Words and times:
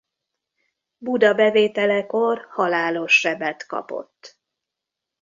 Buda 0.97 1.33
bevételekor 1.33 2.47
halálos 2.49 3.19
sebet 3.19 3.65
kapott. 3.65 4.39